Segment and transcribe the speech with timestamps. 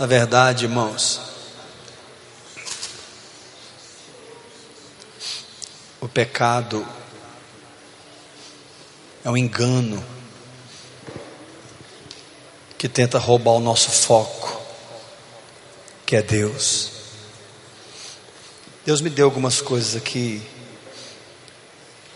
[0.00, 1.20] Na verdade, irmãos,
[6.00, 6.88] o pecado
[9.22, 10.02] é um engano
[12.78, 14.62] que tenta roubar o nosso foco,
[16.06, 16.92] que é Deus.
[18.86, 20.42] Deus me deu algumas coisas aqui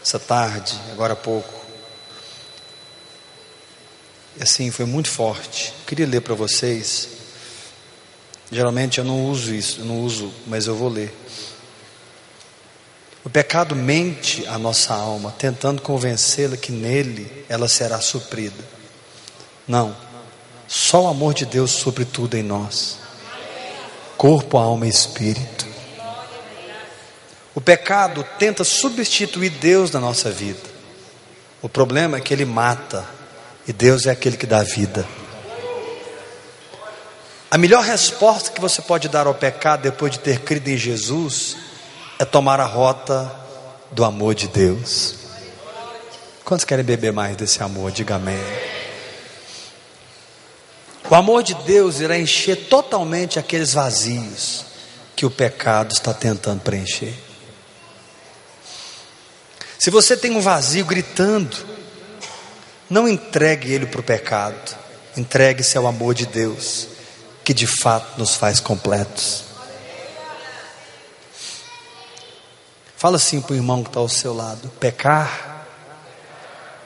[0.02, 1.52] essa tarde, agora há pouco.
[4.38, 5.74] E assim, foi muito forte.
[5.80, 7.13] Eu queria ler para vocês.
[8.50, 11.14] Geralmente eu não uso isso, não uso, mas eu vou ler.
[13.24, 18.62] O pecado mente a nossa alma, tentando convencê-la que nele ela será suprida.
[19.66, 19.96] Não,
[20.68, 23.04] só o amor de Deus supre tudo em nós
[24.16, 25.66] corpo, alma e espírito.
[27.54, 30.74] O pecado tenta substituir Deus na nossa vida.
[31.60, 33.04] O problema é que ele mata
[33.66, 35.06] e Deus é aquele que dá vida.
[37.54, 41.56] A melhor resposta que você pode dar ao pecado depois de ter crido em Jesus
[42.18, 43.32] é tomar a rota
[43.92, 45.14] do amor de Deus.
[46.44, 47.92] Quantos querem beber mais desse amor?
[47.92, 48.42] Diga amém.
[51.08, 54.64] O amor de Deus irá encher totalmente aqueles vazios
[55.14, 57.14] que o pecado está tentando preencher.
[59.78, 61.56] Se você tem um vazio gritando,
[62.90, 64.76] não entregue ele para o pecado,
[65.16, 66.93] entregue-se ao amor de Deus,
[67.44, 69.44] que de fato nos faz completos.
[72.96, 75.66] Fala assim para o irmão que está ao seu lado: pecar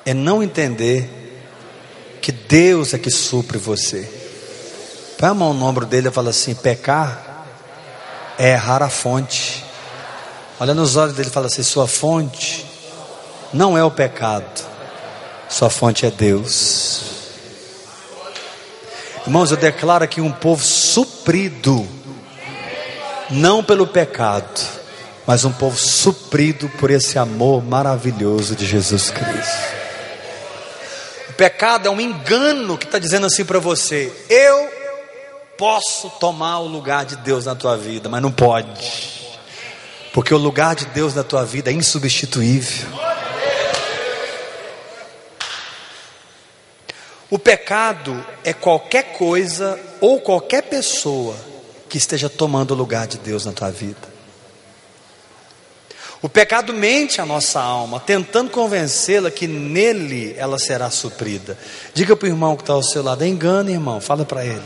[0.05, 1.09] é não entender
[2.21, 4.11] que Deus é que supre você.
[5.17, 7.47] Põe a mão no ombro dele e fala assim: pecar
[8.37, 9.65] é errar a fonte.
[10.59, 12.67] Olha nos olhos dele e fala assim: sua fonte
[13.53, 14.65] não é o pecado,
[15.49, 17.18] sua fonte é Deus.
[19.29, 21.87] Irmãos, eu declaro aqui um povo suprido,
[23.31, 24.79] não pelo pecado
[25.29, 29.77] mas um povo suprido por esse amor maravilhoso de Jesus Cristo.
[31.29, 34.71] O pecado é um engano que está dizendo assim para você: eu
[35.59, 39.29] posso tomar o lugar de Deus na tua vida, mas não pode,
[40.15, 42.89] porque o lugar de Deus na tua vida é insubstituível.
[47.31, 51.37] O pecado é qualquer coisa ou qualquer pessoa
[51.89, 54.19] que esteja tomando o lugar de Deus na tua vida.
[56.23, 61.57] O pecado mente a nossa alma, tentando convencê-la que nele ela será suprida.
[61.95, 64.65] Diga para o irmão que está ao seu lado: engano, irmão, fala para ele.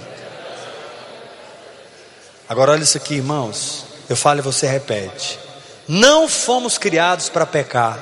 [2.49, 3.85] Agora olha isso aqui, irmãos.
[4.09, 5.39] Eu falo e você repete.
[5.87, 7.99] Não fomos criados para pecar.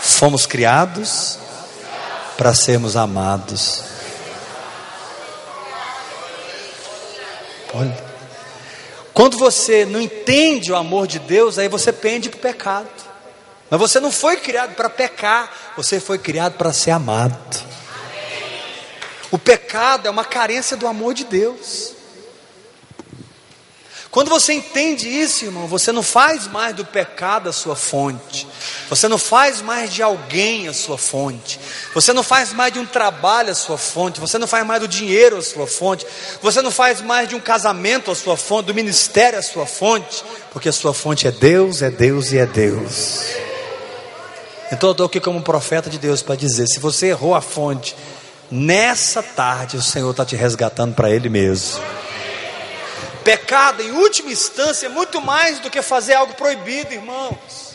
[0.00, 1.38] Fomos criados
[2.38, 3.82] para sermos amados.
[7.74, 8.08] Olha.
[9.12, 12.88] Quando você não entende o amor de Deus, aí você pende para o pecado.
[13.68, 17.58] Mas você não foi criado para pecar, você foi criado para ser amado.
[19.32, 21.94] O pecado é uma carência do amor de Deus.
[24.10, 28.46] Quando você entende isso, irmão, você não faz mais do pecado a sua fonte,
[28.88, 31.60] você não faz mais de alguém a sua fonte,
[31.92, 34.88] você não faz mais de um trabalho a sua fonte, você não faz mais do
[34.88, 36.06] dinheiro a sua fonte,
[36.40, 40.24] você não faz mais de um casamento a sua fonte, do ministério a sua fonte,
[40.52, 43.24] porque a sua fonte é Deus, é Deus e é Deus.
[44.72, 47.94] Então eu estou aqui como profeta de Deus para dizer: se você errou a fonte,
[48.50, 51.82] nessa tarde o Senhor está te resgatando para Ele mesmo.
[53.28, 57.74] Pecado, em última instância, é muito mais do que fazer algo proibido, irmãos.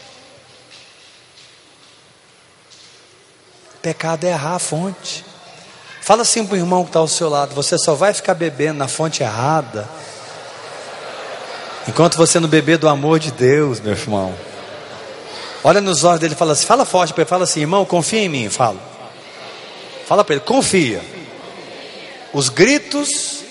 [3.80, 5.24] Pecado é errar a fonte.
[6.02, 8.80] Fala assim para o irmão que está ao seu lado: você só vai ficar bebendo
[8.80, 9.88] na fonte errada,
[11.88, 14.34] enquanto você não beber do amor de Deus, meu irmão.
[15.64, 18.22] Olha nos olhos dele e fala assim: fala forte para ele, fala assim, irmão, confia
[18.22, 18.50] em mim.
[18.50, 18.82] Fala,
[20.08, 21.00] fala para ele, confia.
[22.34, 23.43] Os gritos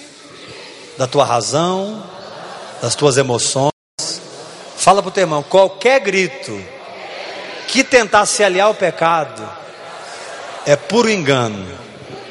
[0.97, 2.03] da tua razão,
[2.81, 3.73] das tuas emoções.
[4.77, 6.59] Fala para o teu irmão: qualquer grito
[7.69, 9.43] que tentar se aliar ao pecado
[10.67, 11.67] é puro engano,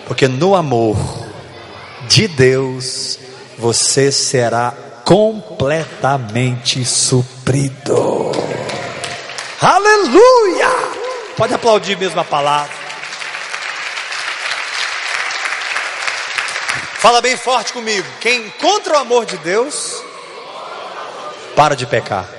[0.08, 0.98] porque no amor
[2.08, 3.18] de Deus
[3.58, 4.74] você será
[5.06, 8.32] completamente suprido.
[9.62, 10.70] Aleluia!
[11.38, 12.81] Pode aplaudir mesmo a palavra.
[17.02, 18.08] Fala bem forte comigo.
[18.20, 20.04] Quem encontra o amor de Deus,
[21.56, 22.30] para de pecar.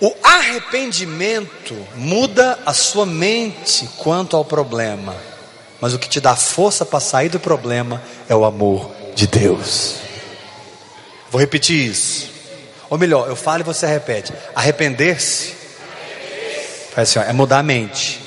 [0.00, 5.14] O arrependimento muda a sua mente quanto ao problema.
[5.80, 9.98] Mas o que te dá força para sair do problema é o amor de Deus.
[11.30, 12.28] Vou repetir isso.
[12.90, 14.32] Ou melhor, eu falo e você repete.
[14.52, 15.54] Arrepender-se
[16.96, 18.20] assim, é mudar a mente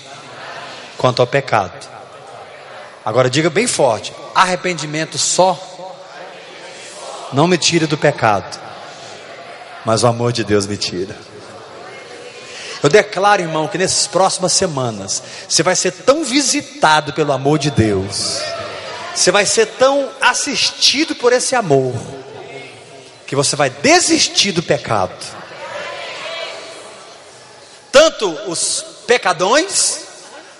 [0.97, 1.92] quanto ao pecado.
[3.05, 5.59] Agora diga bem forte: arrependimento só
[7.33, 8.59] não me tira do pecado,
[9.85, 11.17] mas o amor de Deus me tira.
[12.81, 17.71] Eu declaro, irmão, que nessas próximas semanas você vai ser tão visitado pelo amor de
[17.71, 18.39] Deus,
[19.15, 21.95] você vai ser tão assistido por esse amor,
[23.25, 25.15] que você vai desistir do pecado.
[27.91, 30.01] Tanto os pecadões,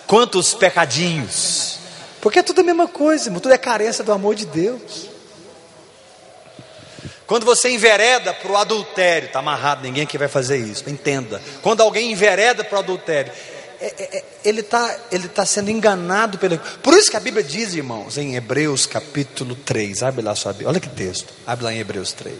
[0.07, 1.79] quanto os pecadinhos,
[2.23, 5.09] porque é tudo a mesma coisa, tudo é carência do amor de Deus.
[7.27, 11.41] Quando você envereda para o adultério, está amarrado, ninguém aqui vai fazer isso, entenda.
[11.61, 13.29] Quando alguém envereda para o adultério,
[13.81, 16.57] é, é, é ele está ele tá sendo enganado pelo.
[16.57, 20.69] Por isso que a Bíblia diz, irmãos, em Hebreus capítulo 3, abre lá sua Bíblia,
[20.69, 22.37] olha que texto, abre lá em Hebreus 3.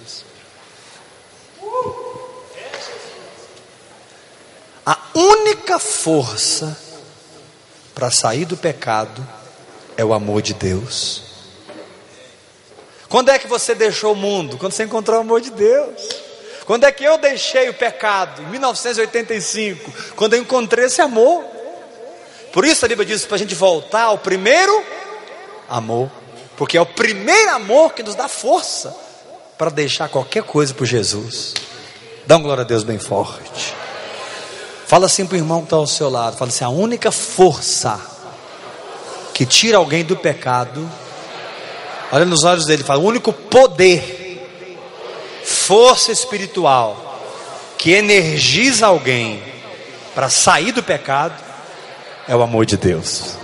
[4.85, 6.77] A única força
[7.93, 9.42] para sair do pecado
[9.97, 11.23] é o amor de Deus.
[13.09, 14.57] Quando é que você deixou o mundo?
[14.57, 16.23] Quando você encontrou o amor de Deus.
[16.65, 18.41] Quando é que eu deixei o pecado?
[18.41, 21.43] Em 1985, quando eu encontrei esse amor.
[22.51, 24.83] Por isso a Bíblia diz para a gente voltar ao primeiro
[25.69, 26.09] amor,
[26.55, 28.95] porque é o primeiro amor que nos dá força
[29.57, 31.53] para deixar qualquer coisa por Jesus.
[32.25, 33.73] Dá uma glória a Deus bem forte.
[34.87, 38.12] Fala assim para o irmão que está ao seu lado: fala assim, a única força
[39.33, 40.89] que tira alguém do pecado
[42.13, 44.39] Olha nos olhos dele, fala: o único poder,
[45.43, 47.19] força espiritual
[47.75, 49.41] que energiza alguém
[50.13, 51.33] para sair do pecado
[52.27, 53.35] é o amor de Deus.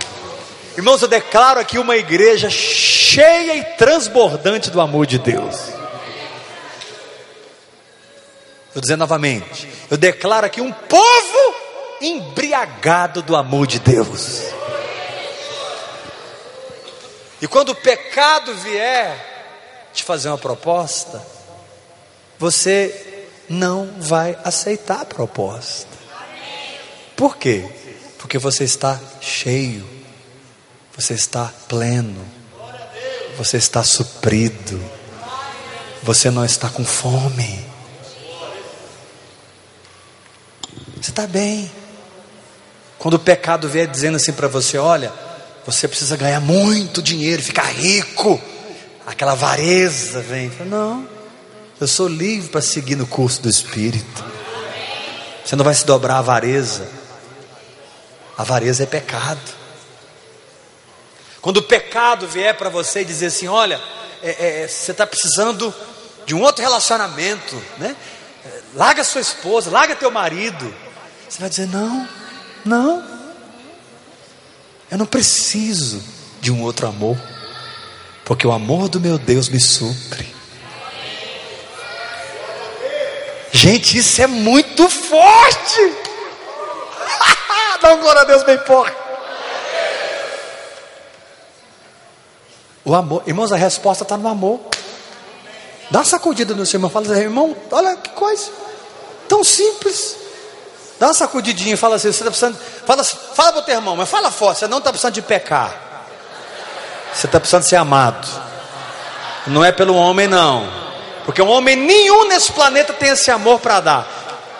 [0.76, 5.56] Irmãos, eu declaro aqui uma igreja cheia e transbordante do amor de Deus.
[8.72, 11.54] Vou dizer novamente, eu declaro aqui um povo
[12.00, 14.59] embriagado do amor de Deus.
[17.40, 21.24] E quando o pecado vier te fazer uma proposta,
[22.38, 25.88] você não vai aceitar a proposta.
[27.16, 27.68] Por quê?
[28.18, 29.88] Porque você está cheio,
[30.94, 32.24] você está pleno,
[33.36, 34.80] você está suprido,
[36.02, 37.64] você não está com fome.
[41.00, 41.70] Você está bem.
[42.98, 45.12] Quando o pecado vier dizendo assim para você: olha,
[45.66, 48.40] você precisa ganhar muito dinheiro, ficar rico.
[49.06, 50.50] Aquela avareza vem.
[50.66, 51.06] Não,
[51.80, 54.24] eu sou livre para seguir no curso do Espírito.
[55.44, 56.88] Você não vai se dobrar a avareza.
[58.36, 59.40] A avareza é pecado.
[61.40, 63.80] Quando o pecado vier para você e dizer assim: olha,
[64.22, 65.74] é, é, você está precisando
[66.26, 67.96] de um outro relacionamento, né?
[68.74, 70.74] Larga sua esposa, larga teu marido.
[71.28, 72.08] Você vai dizer: não,
[72.64, 73.19] não,
[74.90, 76.02] eu não preciso
[76.40, 77.16] de um outro amor,
[78.24, 80.34] porque o amor do meu Deus me supre.
[83.52, 85.80] Gente, isso é muito forte.
[87.80, 88.96] Dá um glória a Deus bem forte.
[92.84, 94.60] O amor, irmãos, a resposta está no amor.
[95.90, 98.50] Dá sacudida no seu irmão, fala irmão, olha que coisa,
[99.28, 100.16] tão simples.
[101.00, 102.58] Dá uma sacudidinha e fala assim: você está precisando.
[102.86, 105.74] Fala, fala para o teu irmão, mas fala forte, você não está precisando de pecar.
[107.14, 108.28] Você está precisando ser amado.
[109.46, 110.70] Não é pelo homem, não.
[111.24, 114.06] Porque um homem nenhum nesse planeta tem esse amor para dar.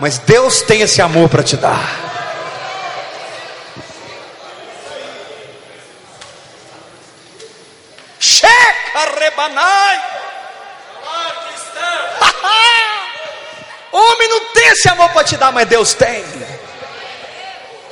[0.00, 2.10] Mas Deus tem esse amor para te dar.
[8.18, 10.19] Checa rebanai.
[13.92, 16.24] Homem não tem esse amor para te dar, mas Deus tem.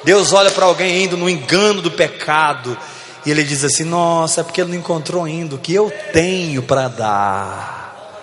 [0.04, 2.78] Deus olha para alguém indo no engano do pecado
[3.26, 6.62] e ele diz assim: Nossa, é porque ele não encontrou ainda o que eu tenho
[6.62, 8.14] para dar.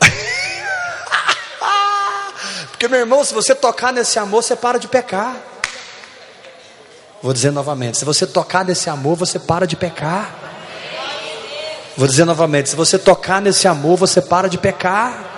[2.70, 5.36] porque, meu irmão, se você tocar nesse amor, você para de pecar.
[7.22, 10.34] Vou dizer novamente: se você tocar nesse amor, você para de pecar.
[11.96, 15.37] Vou dizer novamente: se você tocar nesse amor, você para de pecar.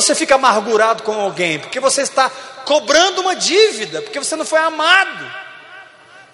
[0.00, 1.58] Você fica amargurado com alguém?
[1.58, 2.30] Porque você está
[2.64, 5.30] cobrando uma dívida, porque você não foi amado.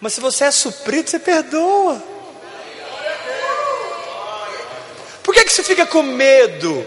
[0.00, 2.00] Mas se você é suprido, você perdoa.
[5.20, 6.87] Por que, que você fica com medo?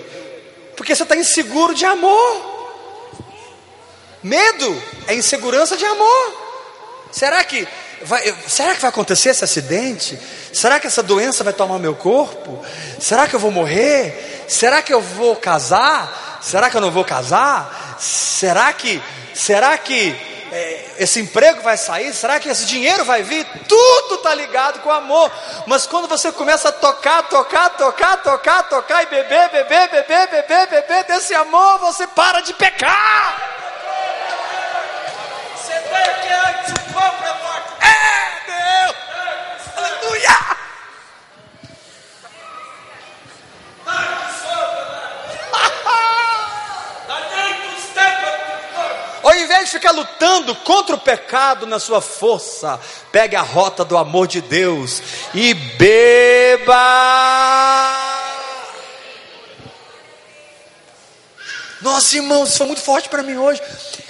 [0.78, 2.60] Porque você está inseguro de amor.
[4.24, 6.34] Medo é insegurança de amor.
[7.12, 7.68] Será que
[8.02, 10.18] vai, será que vai acontecer esse acidente?
[10.54, 12.64] Será que essa doença vai tomar meu corpo?
[12.98, 14.46] Será que eu vou morrer?
[14.48, 16.29] Será que eu vou casar?
[16.42, 17.98] Será que eu não vou casar?
[18.00, 19.02] Será que,
[19.34, 20.16] será que
[20.52, 22.14] é, esse emprego vai sair?
[22.14, 23.46] Será que esse dinheiro vai vir?
[23.68, 25.32] Tudo está ligado com amor.
[25.68, 30.68] Mas quando você começa a tocar, tocar, tocar, tocar, tocar e beber, beber, beber, beber,
[30.68, 33.38] beber desse amor, você para de pecar.
[35.56, 37.70] Você tem aqui antes o pão para morte.
[37.82, 38.96] É Deus!
[39.78, 40.60] Aleluia!
[49.22, 52.80] Ao invés de ficar lutando contra o pecado na sua força,
[53.12, 55.02] pegue a rota do amor de Deus
[55.34, 56.76] e beba.
[61.82, 63.62] Nossa, irmãos, isso foi muito forte para mim hoje.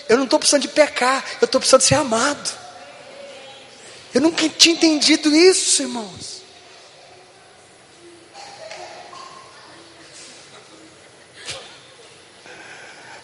[0.08, 2.50] Eu não estou precisando de pecar, eu estou precisando de ser amado.
[4.14, 6.39] Eu nunca tinha entendido isso, irmãos.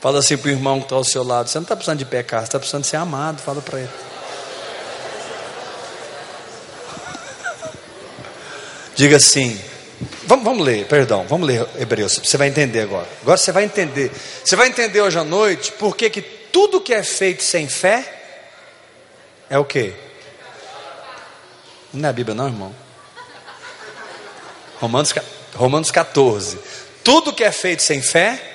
[0.06, 2.06] Fala assim para o irmão que está ao seu lado: você não está precisando de
[2.06, 3.42] pecar, você está precisando de ser amado.
[3.42, 3.90] Fala para ele.
[8.96, 9.60] Diga assim.
[10.28, 12.20] Vamos, vamos ler, perdão, vamos ler Hebreus.
[12.24, 13.08] Você vai entender agora.
[13.24, 14.12] Agora você vai entender.
[14.44, 18.08] Você vai entender hoje à noite porque que tudo que é feito sem fé
[19.50, 19.92] é o que?
[21.92, 22.76] Não é a Bíblia, não, irmão.
[24.80, 25.16] Romanos,
[25.56, 26.60] Romanos 14.
[27.04, 28.55] Tudo que é feito sem fé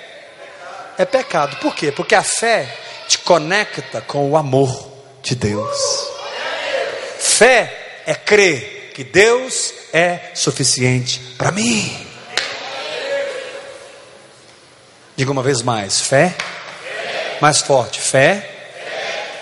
[1.01, 1.57] é pecado.
[1.57, 1.91] Por quê?
[1.91, 2.69] Porque a fé
[3.09, 4.93] te conecta com o amor
[5.23, 5.79] de Deus.
[7.19, 12.07] Fé é crer que Deus é suficiente para mim.
[15.17, 16.35] Diga uma vez mais: fé,
[17.41, 18.51] mais forte, fé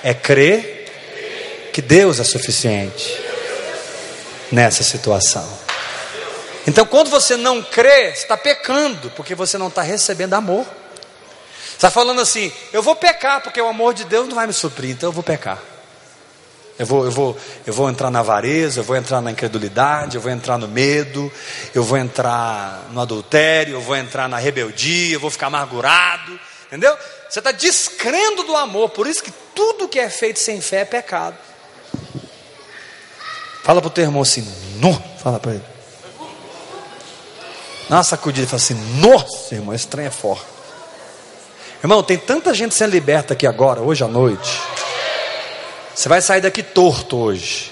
[0.05, 3.21] é crer que Deus é suficiente
[4.53, 5.59] nessa situação.
[6.69, 10.78] Então, quando você não crê, está pecando, porque você não está recebendo amor.
[11.79, 14.91] Está falando assim, eu vou pecar, porque o amor de Deus não vai me suprir,
[14.91, 15.63] então eu vou pecar.
[16.77, 20.21] Eu vou, eu vou, eu vou entrar na avareza, eu vou entrar na incredulidade, eu
[20.21, 21.31] vou entrar no medo,
[21.73, 26.97] eu vou entrar no adultério, eu vou entrar na rebeldia, eu vou ficar amargurado, entendeu?
[27.31, 30.85] Você está descrendo do amor, por isso que tudo que é feito sem fé é
[30.85, 31.37] pecado.
[33.63, 34.45] Fala para o teu irmão assim,
[34.81, 35.65] no, fala para ele.
[37.89, 40.58] Dá uma sacudida e fala assim, nossa irmão, esse trem é forte.
[41.83, 44.61] Irmão, tem tanta gente sendo liberta aqui agora, hoje à noite.
[45.95, 47.71] Você vai sair daqui torto hoje.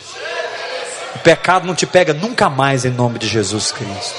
[1.17, 4.15] O pecado não te pega nunca mais em nome de Jesus Cristo.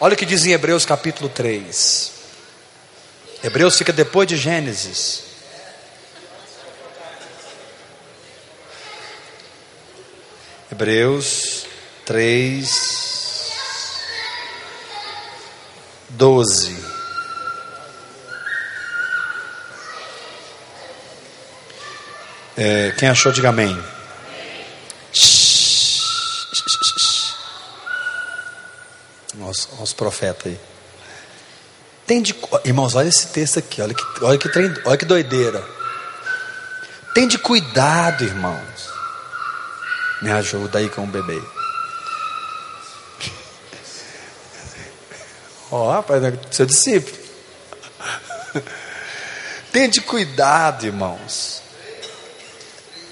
[0.00, 2.12] Olha o que diz em Hebreus capítulo 3.
[3.42, 5.22] Hebreus fica depois de Gênesis.
[10.72, 11.66] Hebreus
[12.06, 13.14] 3,
[16.10, 16.93] 12.
[22.56, 23.76] É, quem achou, diga amém.
[29.34, 30.60] Nossa, os profetas aí.
[32.06, 32.34] Tem de,
[32.64, 35.64] irmãos, olha esse texto aqui, olha que, olha que, trem, olha que doideira.
[37.14, 38.92] Tem de cuidado, irmãos.
[40.20, 41.42] Me ajuda aí com o bebê.
[45.70, 47.16] Ó, oh, rapaz, é seu discípulo.
[49.72, 51.53] Tem de cuidado, irmãos.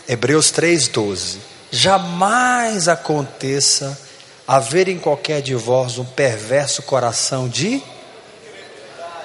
[0.09, 1.39] Hebreus 3,12.
[1.71, 3.99] Jamais aconteça
[4.47, 7.83] haver em qualquer de vós um perverso coração de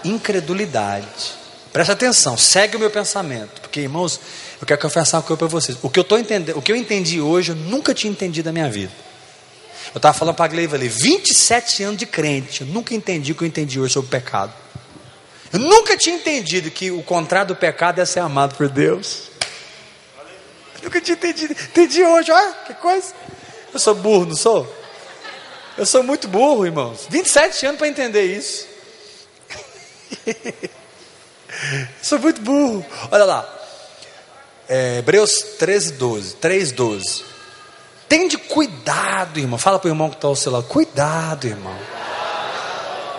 [0.04, 1.36] incredulidade.
[1.74, 4.20] Presta atenção, segue o meu pensamento, porque irmãos,
[4.60, 5.78] eu quero confessar uma coisa para vocês.
[5.82, 8.54] O que eu tô entendendo, o que eu entendi hoje, eu nunca tinha entendido na
[8.54, 8.92] minha vida.
[9.94, 13.36] Eu estava falando para a Gleiva ali, 27 anos de crente, eu nunca entendi o
[13.36, 14.54] que eu entendi hoje sobre o pecado.
[15.52, 19.30] Eu nunca tinha entendido que o contrário do pecado é ser amado por Deus.
[20.88, 21.52] Nunca tinha entendido.
[21.52, 23.14] Entendi hoje, olha que coisa.
[23.74, 24.66] Eu sou burro, não sou?
[25.78, 27.06] Eu sou muito burro, irmãos.
[27.10, 28.66] 27 anos para entender isso.
[32.02, 32.86] sou muito burro.
[33.12, 33.54] Olha lá.
[34.70, 36.36] É, Hebreus 13, 12.
[36.36, 37.26] 3, 12.
[38.08, 39.60] Tende cuidado, irmão.
[39.60, 40.68] Fala para o irmão que está ao seu lado.
[40.68, 41.78] Cuidado, irmão.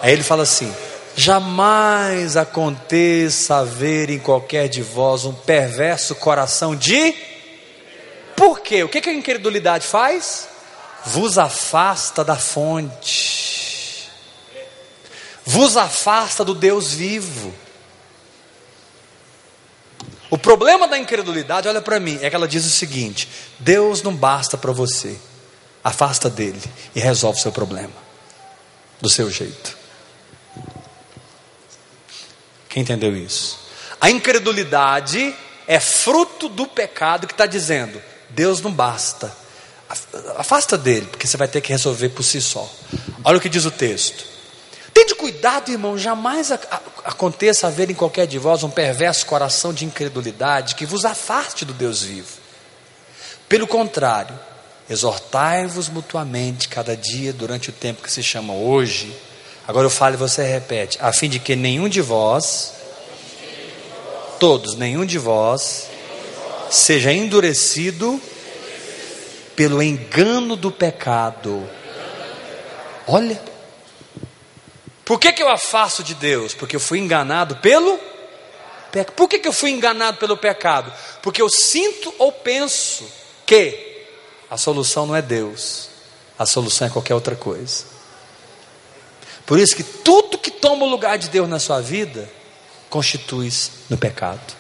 [0.01, 0.75] Aí ele fala assim:
[1.15, 7.29] Jamais aconteça haver em qualquer de vós um perverso coração de
[8.39, 8.85] por quê?
[8.85, 10.49] O que, a incredulidade faz?
[11.05, 14.09] Vos afasta da fonte,
[15.45, 17.53] vos afasta do Deus vivo.
[20.31, 23.29] O problema da incredulidade, olha para mim, é que ela diz o seguinte:
[23.59, 25.19] Deus não basta para você,
[25.83, 26.63] afasta dele
[26.95, 27.95] e resolve o seu problema,
[29.01, 29.77] do seu jeito.
[32.69, 33.59] Quem entendeu isso?
[34.01, 35.35] A incredulidade
[35.67, 39.33] é fruto do pecado que está dizendo: Deus não basta,
[40.37, 42.71] afasta dele, porque você vai ter que resolver por si só.
[43.25, 44.25] Olha o que diz o texto.
[44.93, 46.51] Tende cuidado, irmão, jamais
[47.05, 51.73] aconteça haver em qualquer de vós um perverso coração de incredulidade que vos afaste do
[51.73, 52.33] Deus vivo.
[53.49, 54.39] Pelo contrário,
[54.91, 59.15] exortai-vos mutuamente cada dia durante o tempo que se chama hoje.
[59.67, 62.73] Agora eu falo e você repete, a fim de que nenhum de vós,
[64.41, 65.88] todos, nenhum de vós,
[66.71, 68.21] seja endurecido
[69.57, 71.69] pelo engano do pecado.
[73.07, 73.41] Olha,
[75.05, 76.55] por que, que eu afasto de Deus?
[76.55, 77.99] Porque eu fui enganado pelo
[78.93, 79.15] pecado.
[79.15, 80.93] Por que, que eu fui enganado pelo pecado?
[81.23, 83.05] Porque eu sinto ou penso
[83.47, 84.07] que
[84.51, 85.89] a solução não é Deus,
[86.39, 87.85] a solução é qualquer outra coisa.
[89.47, 92.31] Por isso que tudo que toma o lugar de Deus na sua vida
[92.91, 93.51] constitui
[93.89, 94.55] no pecado.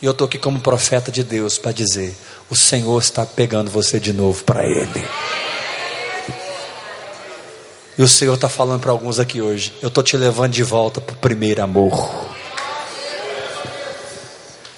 [0.00, 2.16] E eu estou aqui como profeta de Deus para dizer:
[2.48, 5.04] o Senhor está pegando você de novo para Ele.
[7.96, 11.00] E o Senhor está falando para alguns aqui hoje: eu estou te levando de volta
[11.00, 12.28] para o primeiro amor.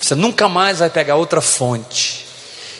[0.00, 2.26] Você nunca mais vai pegar outra fonte.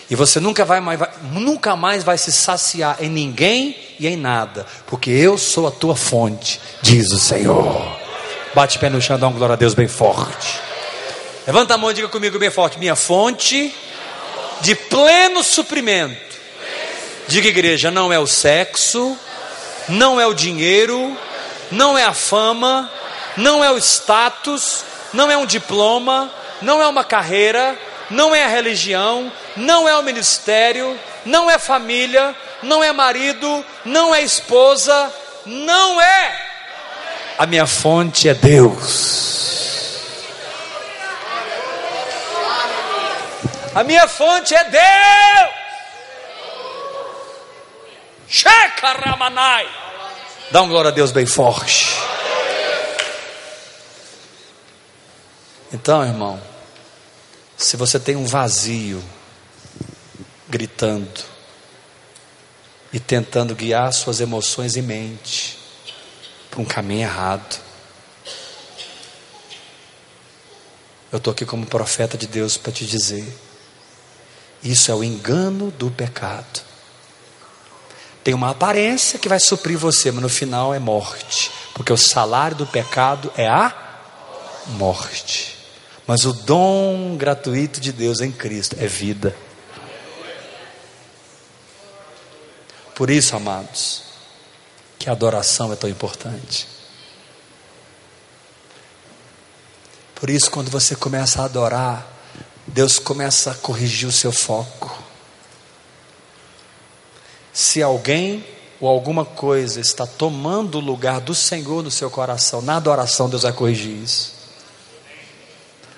[0.09, 4.17] E você nunca, vai, mais, vai, nunca mais vai se saciar em ninguém e em
[4.17, 4.67] nada.
[4.87, 7.97] Porque eu sou a tua fonte, diz o Senhor.
[8.53, 10.70] Bate pé no chão, dá uma glória a Deus bem forte.
[11.51, 13.75] Levanta a mão e diga comigo bem forte: Minha fonte
[14.61, 16.39] de pleno suprimento.
[17.27, 19.19] Diga, igreja, não é o sexo
[19.91, 21.17] não é o dinheiro,
[21.71, 22.91] não é a fama,
[23.37, 26.31] não é o status, não é um diploma,
[26.63, 27.77] não é uma carreira,
[28.09, 34.15] não é a religião, não é o ministério, não é família, não é marido, não
[34.15, 35.13] é esposa,
[35.45, 36.47] não é.
[37.39, 39.90] A minha fonte é Deus.
[43.75, 45.55] A minha fonte é Deus.
[48.27, 49.69] Shekaramanai.
[50.51, 51.89] Dá um glória a Deus bem forte.
[55.73, 56.43] Então, irmão,
[57.57, 59.03] se você tem um vazio
[60.49, 61.21] gritando
[62.93, 65.57] e tentando guiar suas emoções e mente
[66.51, 67.57] para um caminho errado,
[71.13, 73.33] eu estou aqui como profeta de Deus para te dizer:
[74.63, 76.61] isso é o engano do pecado.
[78.23, 82.57] Tem uma aparência que vai suprir você, mas no final é morte, porque o salário
[82.57, 83.75] do pecado é a
[84.67, 85.57] morte.
[86.07, 89.35] Mas o dom gratuito de Deus em Cristo é vida.
[92.95, 94.03] Por isso, amados,
[94.99, 96.69] que a adoração é tão importante.
[100.15, 102.07] Por isso, quando você começa a adorar,
[102.73, 104.97] Deus começa a corrigir o seu foco.
[107.53, 108.45] Se alguém
[108.81, 113.43] ou alguma coisa está tomando o lugar do Senhor no seu coração, na adoração, Deus
[113.43, 114.33] vai corrigir isso.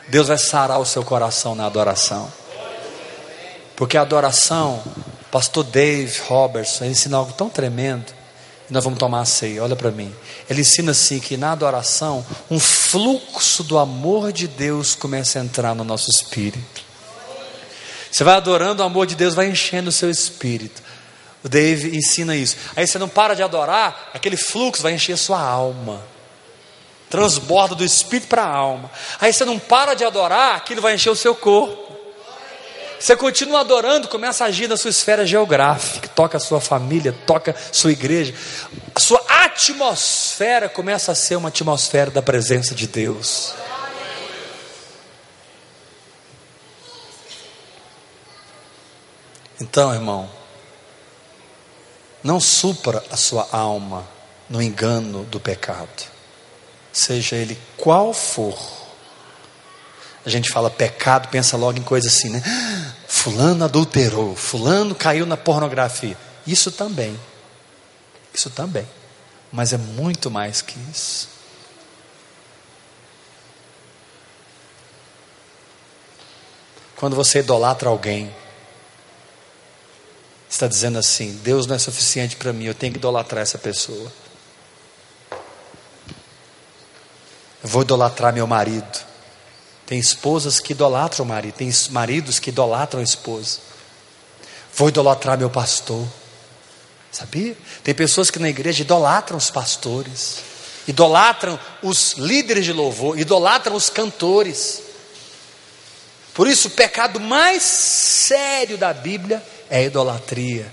[0.08, 2.32] Deus vai sarar o seu coração na adoração.
[3.76, 4.82] Porque a adoração,
[5.30, 8.12] pastor Dave Robertson, ensina algo tão tremendo.
[8.72, 10.10] Nós vamos tomar a ceia, olha para mim.
[10.48, 15.74] Ele ensina assim que na adoração, um fluxo do amor de Deus começa a entrar
[15.74, 16.82] no nosso espírito.
[18.10, 20.82] Você vai adorando, o amor de Deus vai enchendo o seu espírito.
[21.44, 22.56] O Dave ensina isso.
[22.74, 26.02] Aí você não para de adorar, aquele fluxo vai encher a sua alma.
[27.10, 28.90] Transborda do espírito para a alma.
[29.20, 31.91] Aí você não para de adorar, aquilo vai encher o seu corpo.
[33.02, 37.50] Você continua adorando, começa a agir na sua esfera geográfica, toca a sua família, toca
[37.50, 38.32] a sua igreja.
[38.94, 43.54] A sua atmosfera começa a ser uma atmosfera da presença de Deus.
[49.60, 50.30] Então, irmão,
[52.22, 54.08] não supra a sua alma
[54.48, 56.04] no engano do pecado,
[56.92, 58.81] seja ele qual for.
[60.24, 62.42] A gente fala pecado, pensa logo em coisa assim, né?
[63.08, 66.16] Fulano adulterou, Fulano caiu na pornografia.
[66.46, 67.18] Isso também,
[68.32, 68.88] isso também,
[69.50, 71.28] mas é muito mais que isso.
[76.96, 78.32] Quando você idolatra alguém,
[80.48, 84.12] está dizendo assim: Deus não é suficiente para mim, eu tenho que idolatrar essa pessoa.
[87.62, 89.11] Eu vou idolatrar meu marido.
[89.92, 93.58] Tem esposas que idolatram o marido, tem maridos que idolatram a esposa.
[94.74, 96.08] Vou idolatrar meu pastor.
[97.10, 97.54] Sabia?
[97.84, 100.38] Tem pessoas que na igreja idolatram os pastores,
[100.88, 104.80] idolatram os líderes de louvor, idolatram os cantores.
[106.32, 110.72] Por isso, o pecado mais sério da Bíblia é a idolatria.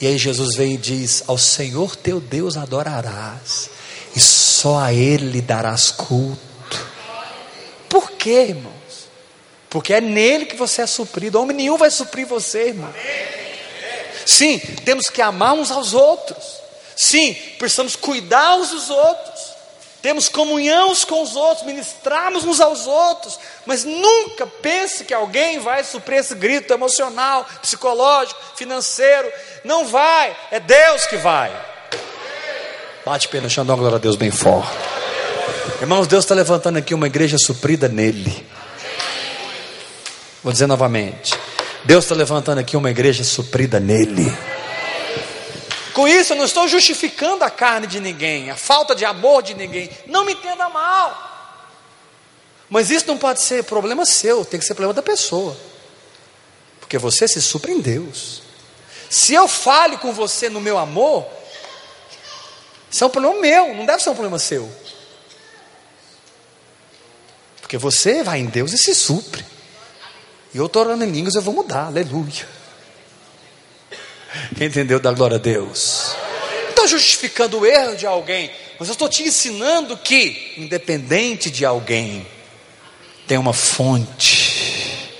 [0.00, 3.68] E aí Jesus vem e diz: Ao Senhor teu Deus adorarás,
[4.16, 6.55] e só a Ele darás culto.
[7.96, 9.08] Por quê, irmãos?
[9.70, 11.40] Porque é nele que você é suprido.
[11.40, 12.92] Homem nenhum vai suprir você, irmão.
[14.26, 16.60] Sim, temos que amar uns aos outros.
[16.94, 19.54] Sim, precisamos cuidar uns dos outros.
[20.02, 23.40] Temos comunhão com os outros, ministrarmos uns aos outros.
[23.64, 29.32] Mas nunca pense que alguém vai suprir esse grito emocional, psicológico, financeiro.
[29.64, 31.50] Não vai, é Deus que vai.
[33.06, 34.95] Bate pena, chão, dá uma glória a Deus bem forte.
[35.80, 38.46] Irmãos, Deus está levantando aqui uma igreja suprida nele.
[40.42, 41.34] Vou dizer novamente.
[41.84, 44.34] Deus está levantando aqui uma igreja suprida nele.
[45.92, 49.54] Com isso, eu não estou justificando a carne de ninguém, a falta de amor de
[49.54, 49.90] ninguém.
[50.06, 51.36] Não me entenda mal.
[52.70, 55.56] Mas isso não pode ser problema seu, tem que ser problema da pessoa.
[56.80, 58.42] Porque você se supra em Deus.
[59.10, 61.26] Se eu falho com você no meu amor,
[62.90, 64.70] isso é um problema meu, não deve ser um problema seu.
[67.66, 69.44] Porque você vai em Deus e se supre.
[70.54, 72.46] E eu estou orando em línguas, eu vou mudar, aleluia.
[74.56, 76.14] Quem entendeu, dá glória a Deus.
[76.62, 81.64] Não estou justificando o erro de alguém, mas eu estou te ensinando que, independente de
[81.64, 82.24] alguém,
[83.26, 85.10] tem uma fonte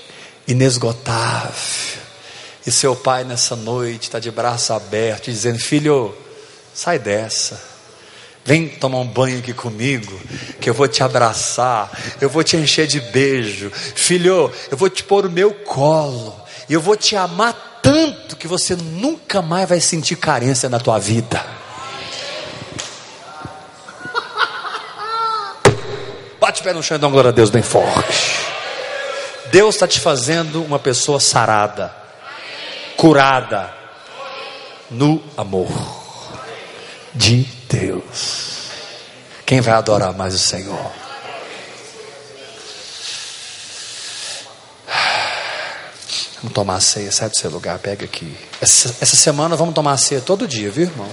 [0.47, 2.01] inesgotável.
[2.65, 6.17] E seu pai nessa noite está de braço aberto, dizendo: Filho,
[6.73, 7.76] sai dessa.
[8.47, 10.17] Vem tomar um banho aqui comigo,
[10.61, 13.69] que eu vou te abraçar, eu vou te encher de beijo.
[13.69, 16.33] Filho, eu vou te pôr o meu colo,
[16.69, 20.97] e eu vou te amar tanto que você nunca mais vai sentir carência na tua
[20.97, 21.45] vida.
[26.39, 28.47] Bate o pé no chão e dá uma glória a Deus bem forte.
[29.51, 31.93] Deus está te fazendo uma pessoa sarada,
[32.95, 33.73] curada,
[34.89, 36.06] no amor
[37.17, 38.69] de Deus.
[39.45, 40.91] Quem vai adorar mais o Senhor?
[46.37, 48.37] Vamos tomar a ceia, sai do seu lugar, pega aqui.
[48.61, 51.09] Essa, essa semana vamos tomar a ceia todo dia, viu, irmão?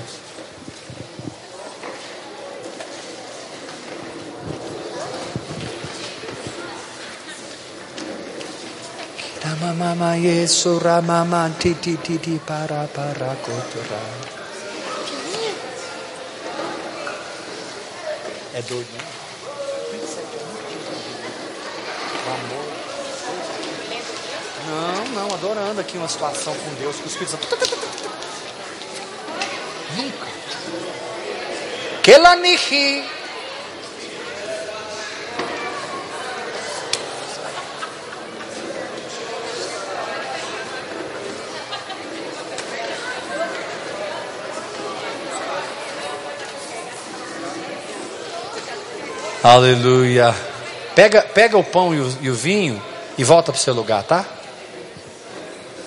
[9.42, 11.50] Ramamama yesu ramama
[12.46, 14.33] para para kotora.
[18.54, 19.04] É doido, né?
[24.66, 27.48] Não, não, adorando aqui uma situação com Deus, com o Espírito Santo.
[29.96, 30.26] Nunca.
[32.02, 32.16] Que
[49.44, 50.34] Aleluia.
[50.94, 52.82] Pega, pega o pão e o, e o vinho
[53.18, 54.24] e volta para o seu lugar, tá?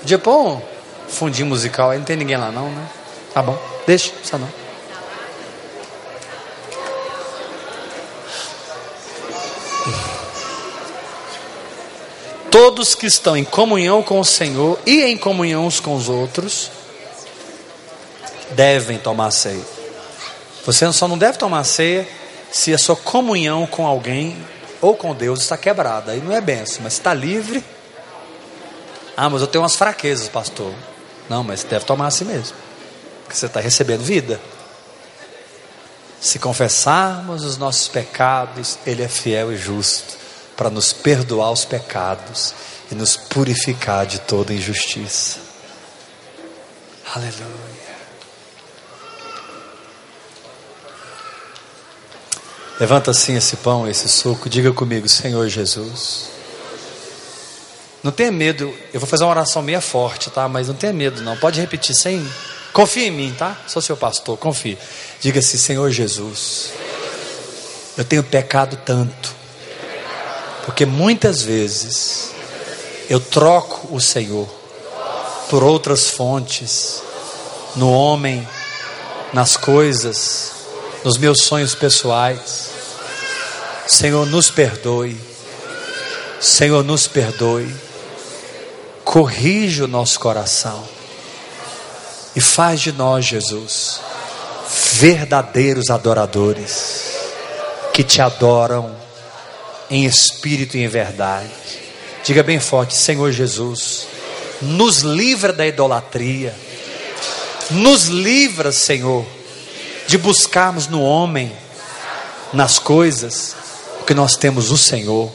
[0.04, 0.62] De pão,
[1.08, 2.88] fundinho musical, aí não tem ninguém lá não, né?
[3.34, 4.48] Tá bom, deixa, só não.
[12.52, 16.70] Todos que estão em comunhão com o Senhor e em comunhão uns com os outros,
[18.52, 19.66] devem tomar ceia.
[20.64, 22.08] Você só não deve tomar ceia
[22.52, 24.38] se a sua comunhão com alguém
[24.82, 26.12] ou com Deus está quebrada.
[26.12, 27.64] Aí não é benção, mas está livre.
[29.16, 30.74] Ah, mas eu tenho umas fraquezas, pastor.
[31.30, 32.56] Não, mas deve tomar assim mesmo.
[33.24, 34.40] Porque você está recebendo vida.
[36.22, 40.18] Se confessarmos os nossos pecados, Ele é fiel e justo
[40.56, 42.54] para nos perdoar os pecados
[42.92, 45.40] e nos purificar de toda injustiça.
[47.14, 47.87] Aleluia.
[52.80, 56.30] Levanta assim esse pão, esse suco, diga comigo, Senhor Jesus.
[58.04, 60.48] Não tenha medo, eu vou fazer uma oração meia forte, tá?
[60.48, 61.36] Mas não tenha medo, não.
[61.38, 62.26] Pode repetir sem.
[62.72, 63.58] Confia em mim, tá?
[63.68, 64.78] Sou seu pastor, confie.
[65.20, 66.72] Diga assim, Senhor Jesus.
[67.98, 69.36] Eu tenho pecado tanto.
[70.64, 72.30] Porque muitas vezes
[73.10, 74.48] eu troco o Senhor
[75.50, 77.02] por outras fontes,
[77.76, 78.48] no homem,
[79.34, 80.52] nas coisas,
[81.04, 82.70] nos meus sonhos pessoais.
[83.88, 85.18] Senhor, nos perdoe.
[86.40, 87.74] Senhor, nos perdoe.
[89.04, 90.84] Corrige o nosso coração.
[92.36, 94.00] E faz de nós, Jesus,
[94.94, 97.18] verdadeiros adoradores
[97.94, 98.96] que te adoram
[99.90, 101.50] em espírito e em verdade.
[102.24, 104.08] Diga bem forte: Senhor Jesus,
[104.62, 106.54] nos livra da idolatria,
[107.72, 109.26] nos livra, Senhor,
[110.08, 111.56] de buscarmos no homem,
[112.54, 113.56] nas coisas,
[113.98, 115.30] porque nós temos o Senhor.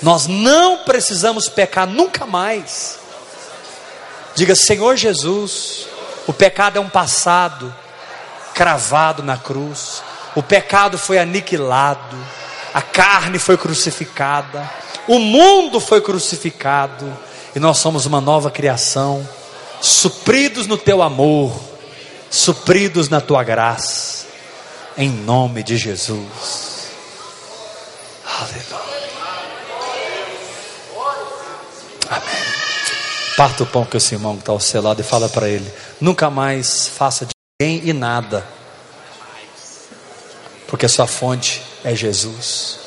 [0.00, 2.98] Nós não precisamos pecar nunca mais.
[4.34, 5.86] Diga, Senhor Jesus,
[6.26, 7.74] o pecado é um passado
[8.54, 10.02] cravado na cruz,
[10.36, 12.16] o pecado foi aniquilado,
[12.72, 14.70] a carne foi crucificada,
[15.08, 17.12] o mundo foi crucificado,
[17.56, 19.28] e nós somos uma nova criação,
[19.80, 21.69] supridos no teu amor,
[22.30, 24.26] supridos na tua graça,
[24.96, 26.88] em nome de Jesus.
[28.24, 29.00] Aleluia.
[32.08, 32.40] Amém.
[33.36, 35.70] Parta o pão que o seu irmão está ao seu lado e fala para ele:
[36.00, 38.46] nunca mais faça de ninguém e nada,
[40.68, 42.78] porque a sua fonte é Jesus.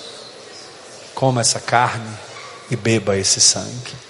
[1.14, 2.10] Coma essa carne
[2.72, 4.03] e beba esse sangue.